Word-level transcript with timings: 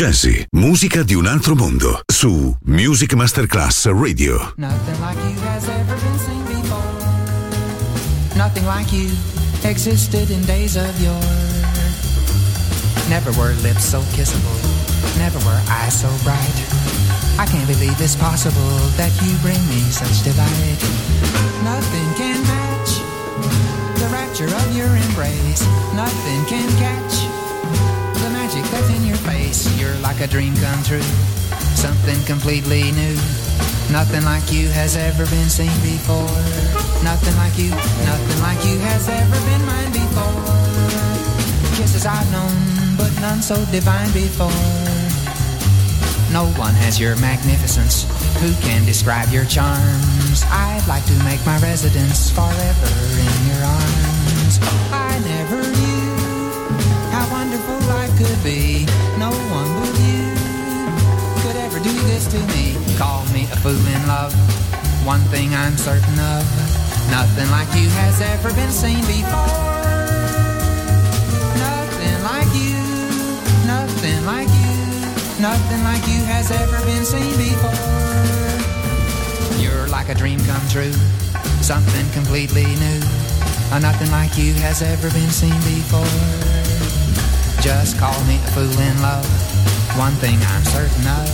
Jazzy, 0.00 0.46
musica 0.52 1.02
di 1.02 1.12
un 1.12 1.26
altro 1.26 1.54
mondo, 1.54 2.00
su 2.06 2.56
Music 2.62 3.12
Masterclass 3.12 3.84
Radio. 3.84 4.54
Nothing 4.56 4.98
like 4.98 5.18
you 5.28 5.38
has 5.42 5.68
ever 5.68 5.94
been 5.94 6.18
seen 6.18 6.42
before. 6.46 6.80
Nothing 8.34 8.64
like 8.64 8.90
you 8.96 9.10
existed 9.60 10.30
in 10.30 10.42
days 10.46 10.76
of 10.76 10.98
yore. 11.02 11.20
Never 13.10 13.30
were 13.32 13.52
lips 13.60 13.84
so 13.84 14.00
kissable, 14.16 14.56
never 15.18 15.38
were 15.44 15.60
eyes 15.68 16.00
so 16.00 16.08
bright. 16.24 16.56
I 17.36 17.44
can't 17.44 17.68
believe 17.68 18.00
it's 18.00 18.16
possible 18.16 18.80
that 18.96 19.12
you 19.20 19.36
bring 19.42 19.60
me 19.68 19.84
such 19.92 20.24
delight. 20.24 20.80
Nothing 21.62 22.08
can 22.16 22.40
match 22.48 23.04
the 24.00 24.08
rapture 24.08 24.48
of 24.48 24.74
your 24.74 24.96
embrace. 24.96 25.60
Nothing 25.92 26.46
can 26.46 26.70
catch 26.78 27.39
that's 28.70 28.90
in 28.90 29.04
your 29.06 29.16
face. 29.18 29.66
You're 29.78 29.96
like 29.98 30.20
a 30.20 30.26
dream 30.26 30.54
come 30.56 30.82
true, 30.82 31.02
something 31.74 32.22
completely 32.24 32.92
new. 32.92 33.16
Nothing 33.90 34.24
like 34.24 34.52
you 34.52 34.68
has 34.68 34.96
ever 34.96 35.26
been 35.26 35.50
seen 35.50 35.74
before. 35.82 36.30
Nothing 37.02 37.36
like 37.36 37.58
you, 37.58 37.70
nothing 38.06 38.40
like 38.40 38.62
you 38.64 38.78
has 38.86 39.08
ever 39.08 39.38
been 39.50 39.64
mine 39.66 39.92
before. 39.92 40.46
Kisses 41.76 42.06
I've 42.06 42.30
known 42.30 42.80
but 42.96 43.12
none 43.20 43.42
so 43.42 43.56
divine 43.72 44.12
before. 44.12 44.50
No 46.30 46.46
one 46.54 46.74
has 46.74 47.00
your 47.00 47.16
magnificence. 47.16 48.06
Who 48.38 48.52
can 48.62 48.84
describe 48.86 49.30
your 49.30 49.44
charms? 49.44 50.44
I'd 50.46 50.84
like 50.86 51.04
to 51.06 51.16
make 51.24 51.44
my 51.44 51.58
residence 51.58 52.30
forever 52.30 52.92
in 53.26 53.38
your 53.50 53.62
arms. 53.66 54.60
I 54.94 55.18
never 55.26 55.58
knew 55.58 56.30
how 57.10 57.26
wonderful 57.32 57.78
life 57.88 57.99
could 58.20 58.42
be. 58.44 58.84
No 59.18 59.32
one 59.48 59.70
but 59.80 59.94
you 60.04 60.28
could 61.42 61.56
ever 61.56 61.80
do 61.80 61.92
this 62.12 62.26
to 62.28 62.38
me. 62.52 62.76
Call 62.96 63.24
me 63.32 63.44
a 63.44 63.56
fool 63.56 63.86
in 63.96 64.02
love. 64.06 64.32
One 65.06 65.24
thing 65.32 65.54
I'm 65.54 65.76
certain 65.76 66.18
of. 66.20 66.44
Nothing 67.10 67.50
like 67.50 67.68
you 67.74 67.88
has 68.04 68.20
ever 68.20 68.52
been 68.52 68.70
seen 68.70 69.00
before. 69.08 69.56
Nothing 71.64 72.18
like 72.22 72.50
you, 72.54 72.78
nothing 73.66 74.24
like 74.26 74.48
you 74.48 74.70
Nothing 75.40 75.82
like 75.84 76.06
you 76.06 76.22
has 76.24 76.50
ever 76.50 76.84
been 76.84 77.02
seen 77.02 77.34
before. 77.38 77.72
You're 79.58 79.88
like 79.88 80.10
a 80.10 80.14
dream 80.14 80.38
come 80.40 80.60
true, 80.68 80.92
something 81.62 82.06
completely 82.10 82.66
new. 82.66 83.00
Nothing 83.80 84.10
like 84.10 84.36
you 84.36 84.52
has 84.60 84.82
ever 84.82 85.08
been 85.08 85.30
seen 85.30 85.56
before. 85.64 86.69
Just 87.60 87.98
call 87.98 88.18
me 88.24 88.36
a 88.36 88.50
fool 88.56 88.80
in 88.80 89.02
love. 89.02 89.26
One 89.98 90.14
thing 90.16 90.38
I'm 90.40 90.64
certain 90.64 91.06
of, 91.06 91.28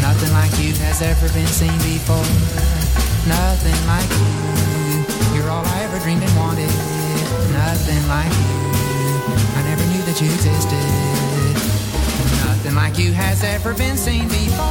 nothing 0.00 0.30
like 0.30 0.54
you 0.62 0.72
has 0.86 1.02
ever 1.02 1.26
been 1.34 1.48
seen 1.48 1.74
before. 1.82 2.22
Nothing 3.26 3.74
like 3.90 4.06
you, 4.06 5.34
you're 5.34 5.50
all 5.50 5.66
I 5.66 5.82
ever 5.82 5.98
dreamed 5.98 6.22
and 6.22 6.36
wanted. 6.36 6.70
Nothing 7.50 8.02
like 8.06 8.30
you, 8.30 8.54
I 9.58 9.62
never 9.66 9.82
knew 9.90 10.02
that 10.06 10.20
you 10.22 10.30
existed. 10.30 10.78
Nothing 12.46 12.76
like 12.76 12.96
you 12.96 13.12
has 13.12 13.42
ever 13.42 13.74
been 13.74 13.96
seen 13.96 14.28
before. 14.28 14.62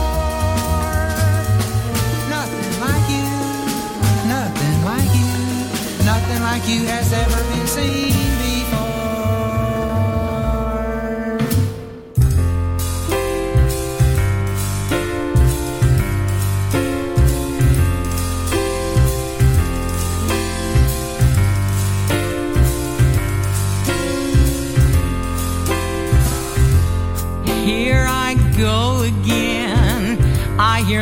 Nothing 2.32 2.74
like 2.80 3.06
you, 3.12 3.28
nothing 4.24 4.78
like 4.88 5.12
you, 5.20 5.28
nothing 6.08 6.42
like 6.44 6.64
you 6.66 6.88
has 6.88 7.12
ever 7.12 7.44
been 7.52 7.68
seen 7.68 8.27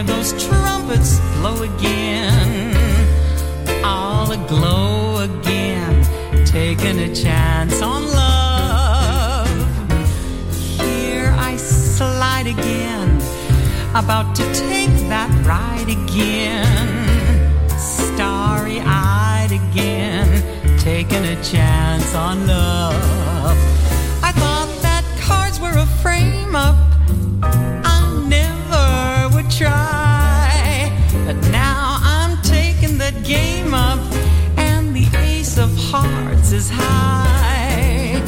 those 0.05 0.31
trumpets 0.45 1.19
blow 1.37 1.63
again, 1.63 2.75
all 3.83 4.31
aglow 4.31 5.23
again, 5.23 6.45
taking 6.45 6.99
a 6.99 7.13
chance 7.13 7.81
on 7.81 8.03
love. 8.03 9.47
Here 10.79 11.33
I 11.37 11.57
slide 11.57 12.47
again, 12.47 13.17
about 13.93 14.35
to 14.35 14.43
take 14.53 14.95
that 15.09 15.29
ride 15.45 15.89
again, 15.89 16.87
starry 17.77 18.79
eyed 18.81 19.51
again, 19.51 20.79
taking 20.79 21.25
a 21.25 21.41
chance 21.43 22.13
on 22.15 22.47
love. 22.47 23.84
Is 36.55 36.69
high. 36.69 38.21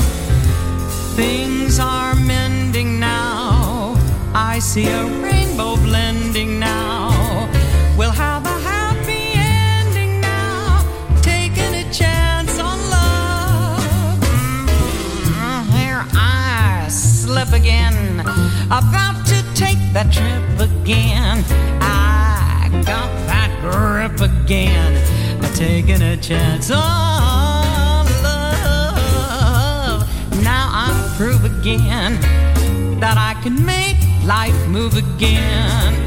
Things 1.15 1.79
are 1.79 2.13
mending 2.15 2.99
now. 2.99 3.95
I 4.33 4.59
see 4.59 4.87
a 4.87 5.05
rainbow 5.23 5.77
blending 5.77 6.59
now. 6.59 7.47
We'll 7.97 8.17
have 8.27 8.45
a 8.45 8.57
happy 8.73 9.31
ending 9.33 10.19
now. 10.19 10.83
Taking 11.21 11.73
a 11.83 11.85
chance 11.93 12.59
on 12.59 12.77
love. 12.97 14.19
Mm, 15.39 15.63
here 15.77 16.03
I 16.11 16.87
slip 16.89 17.53
again. 17.53 18.19
About 18.81 19.25
to 19.31 19.37
take 19.55 19.81
that 19.93 20.11
trip 20.11 20.47
again. 20.69 21.45
I 21.79 22.67
got 22.91 23.09
that 23.31 23.51
grip 23.63 24.19
again. 24.19 24.93
Taking 25.55 26.01
a 26.01 26.17
chance 26.17 26.69
on 26.69 27.06
again 31.75 32.19
that 33.01 33.17
I 33.17 33.39
can 33.43 33.65
make 33.65 33.97
life 34.25 34.67
move 34.67 34.95
again. 34.95 36.06